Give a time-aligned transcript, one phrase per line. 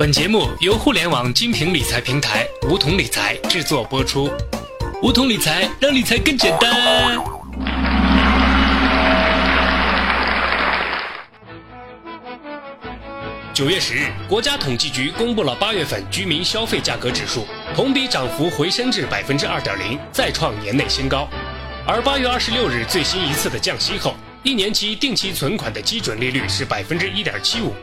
[0.00, 4.30] 本节目由互联网精品理财平台梧桐理财制作播出。
[5.02, 7.22] 梧桐理财让理财更简单。
[13.52, 17.46] 九月十日，国家统计局公布了八月份居民消费价格指数，
[17.76, 21.28] 同比涨幅回升至百分之二点零，再创年内新高。
[21.86, 24.14] 而八月二十六日最新一次的降息后，
[24.44, 27.74] 一年期定期存款的基准利率是百分之一点七五。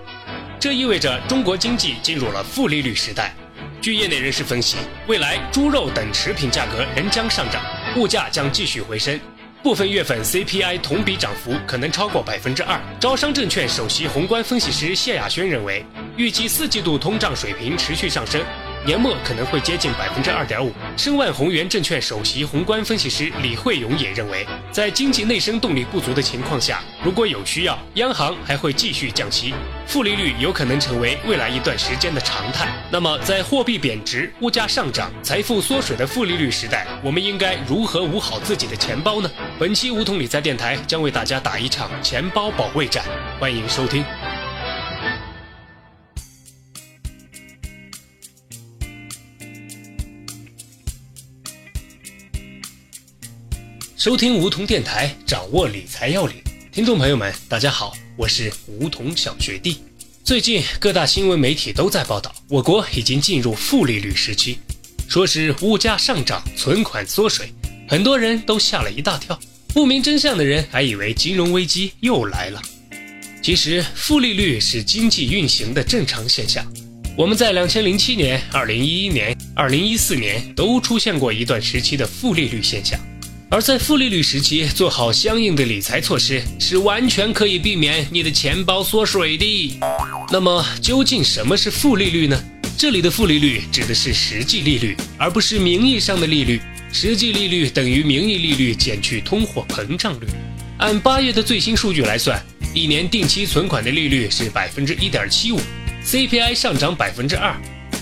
[0.60, 3.32] 这意味着中国经济进入了负利率时代。
[3.80, 4.76] 据业内人士分析，
[5.06, 7.64] 未来猪肉等食品价格仍将上涨，
[7.96, 9.20] 物价将继续回升，
[9.62, 12.82] 部分月份 CPI 同比涨幅可能超过百分之二。
[13.00, 15.86] 招商证券首席宏观分析师谢亚轩认为，
[16.18, 18.42] 预计四季度通胀水平持续上升。
[18.86, 20.72] 年末可能会接近百分之二点五。
[20.96, 29.54] 申万宏源证券首席宏观分析师李慧勇也认为，在经济内生动力不足的情况下，如果有需要，央行还会继续降息，
[29.86, 32.68] 负利率有可能成为未来一段时间的常态。
[32.90, 39.30] 那么，在货币贬值、物价上涨、财富缩水的负利率时代，我们应该如何捂好自己的钱包呢？
[39.60, 43.04] 本期梧桐理财电台将为大家打一场钱包保卫战，
[43.40, 44.06] 欢迎收听。
[54.08, 56.38] 收听梧桐电台，掌握理财要领。
[56.72, 59.80] 听众朋友们，大家好，我是梧桐小学弟。
[60.24, 64.60] 最近各大新闻媒体都在报道，我国已经进入负利率时期，
[65.10, 67.52] 说是物价上涨、存款缩水，
[67.90, 69.38] 很多人都吓了一大跳。
[69.74, 72.62] 不明真相的人还以为金融危机又来了。
[73.42, 76.66] 其实，负利率是经济运行的正常现象。
[77.18, 82.98] 我们在两千零七年、二零一一年、二零一四年都出现过一段时期的负利率现象。
[83.50, 89.80] 而在负利率时期，做好相应的理财措施，是完全可以避免你的钱包缩水的。
[90.34, 92.38] 那么，究竟什么是负利率呢？
[92.78, 96.60] 这里的负利率指的是实际利率，而不是名义上的利率。
[96.92, 100.28] 实际利率等于名义利率减去通货膨胀率。
[100.80, 102.42] 按八月的最新数据来算，
[102.74, 105.60] 一年定期存款的利率是百分之一点七五
[106.04, 107.56] ，CPI 上涨百分之二。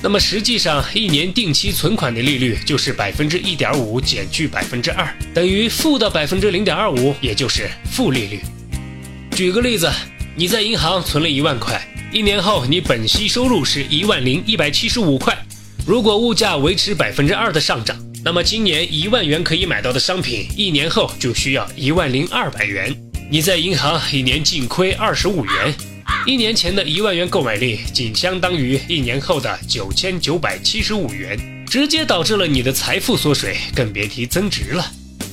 [0.06, 8.40] 那么实际上，一年定期存款的利率就是百分之一点五减去百分之二，等于负的百分之零点二五，也就是负利率。
[9.32, 9.92] 举个例子，
[10.36, 11.84] 你在银行存了一万块，
[12.14, 15.36] 一年后你本息收入是一万零一百七十五块。
[15.88, 22.96] 如果物价维持百分之二的上涨，那么今年一万元可以买到的商品，一年后就需要一万零二百元。
[23.28, 25.74] 你在银行一年净亏二十五元。
[26.26, 31.38] 一年前的一万元购买力，仅相当于一年后的九千九百七十五元，
[31.68, 34.84] 直接导致了你的财富缩水，更别提增值了。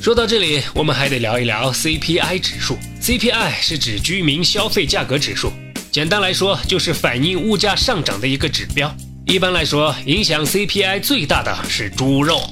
[0.03, 2.77] 说到这里，我们还得聊一聊 CPI 指数。
[3.01, 5.51] CPI 是指居民消费价格指数，
[5.91, 8.95] 简单来说就是反映物价上涨的一个指标。
[9.25, 12.43] 一般来说，影响 CPI 最大的是猪肉，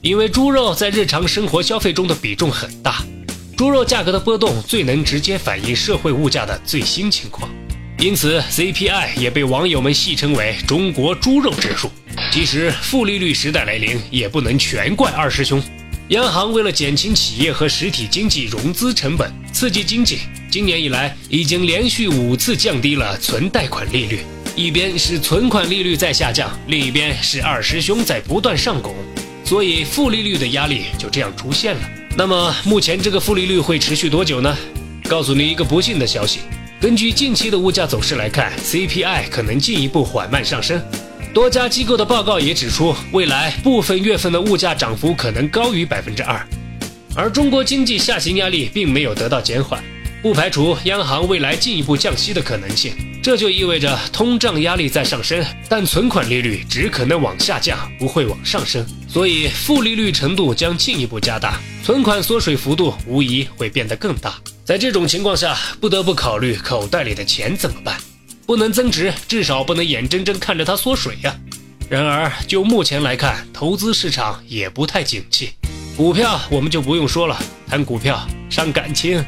[0.00, 3.04] 因为猪肉在日常生活消费中的比重很大，
[3.56, 7.48] 猪肉价格的波动最能直接反映社会物价的最新情况。
[7.98, 11.90] 因此，CPI 也被网友们戏称为“中国猪肉指数”。
[12.30, 15.62] 其实，负利率时代来临，也不能全怪二师兄。
[16.08, 20.18] 央行为了减轻企业和实体经济融资成本，刺激经济，
[20.50, 24.20] 今年以来已经连续五次降低了存贷款利率。
[24.54, 28.94] 一边是存款利率在下降，另一边是二师兄在不断上拱，
[29.42, 31.80] 所以负利率的压力就这样出现了。
[32.14, 34.54] 那么，目前这个负利率会持续多久呢？
[35.08, 36.40] 告诉你一个不幸的消息。
[36.86, 40.80] 根据近期的物价走势来看，CPI 可能进一步缓慢上升。
[41.34, 46.40] 多家机构的报告也指出，未来部分月份的物价涨幅可能高于百分之二。
[47.16, 49.82] 而中国经济下行压力并没有得到减缓，
[50.22, 52.92] 不排除央行未来进一步降息的可能性。
[53.26, 58.86] 这就意味着通胀压力在上升，但存款利率只可能往下降，不会往上升。
[59.08, 64.36] 所以负利率程度将进一步加大，存款缩水幅度无疑会变得更大。
[64.64, 67.98] 在这种情况下，不得不考虑口袋里的钱怎么办？
[68.46, 71.36] 不能增值，至少不能眼睁睁看着它缩水呀。
[71.88, 75.50] 然而，就目前来看，投资市场也不太景气。
[75.96, 77.36] 股票我们就不用说了，
[77.66, 79.20] 谈股票伤感情；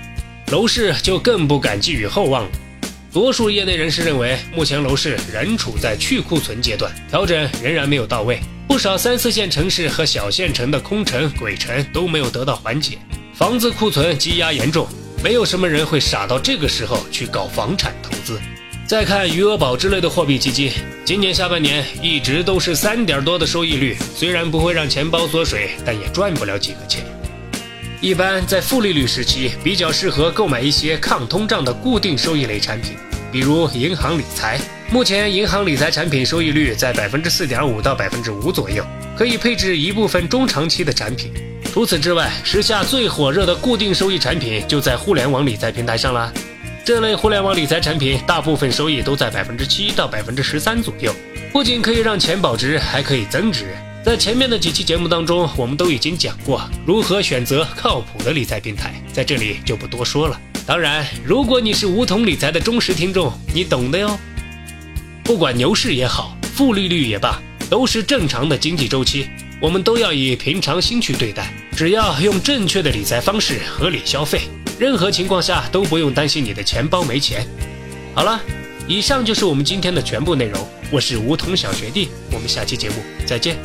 [0.52, 2.50] 楼市就更不敢寄予厚望了。
[3.12, 8.38] 多数业内人士认为，目前楼市仍处在去库存阶段，调整仍然没有到位。
[8.66, 12.98] 不少三四线城市和小县城的空城、鬼城都没有得到缓解，
[13.32, 14.86] 房子库存积压严重。
[15.24, 18.38] 没有什么人会傻到这个时候去搞房产投资。
[18.86, 20.70] 再看余额宝之类的货币基金，
[21.04, 27.04] 今年下半年一直都是三点多的收益率，虽然不会让钱包缩水，但也赚不了几个钱。
[28.00, 32.92] 一般在负利率时期，比较适合购买一些抗通胀的固定收益类产品，
[33.32, 34.56] 比如银行理财。
[34.88, 38.86] 目前银行理财产品收益率在百分之四点五到百分之五左右，
[39.16, 41.32] 可以配置一部分中长期的产品。
[41.72, 46.32] 除此之外，时下最火热的固定收益产品就在互联网理财平台上了。
[46.84, 51.12] 这类互联网理财产品大部分收益都在百分之七到百分之十三左右，
[51.52, 53.74] 不仅可以让钱保值，还可以增值。
[54.08, 60.40] 在前面的几期节目当中，我们都已经讲过如何选择靠谱的理财平台，在这里就不多说了。
[60.64, 64.18] 当然，如果你是梧桐理财的忠实听众，你懂的哟。
[65.22, 67.38] 不管牛市也好，负利率也罢，
[67.68, 69.28] 都是正常的经济周期，
[69.60, 71.52] 我们都要以平常心去对待。
[71.76, 74.40] 只要用正确的理财方式，合理消费，
[74.78, 77.46] 任何情况下都不用担心你的钱包没钱。
[78.14, 78.40] 好了，
[78.86, 80.66] 以上就是我们今天的全部内容。
[80.90, 82.94] 我是梧桐小学弟，我们下期节目
[83.26, 83.58] 再见。